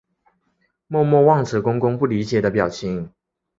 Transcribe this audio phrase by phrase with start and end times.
[0.87, 3.13] 默默望着公公不理解的表情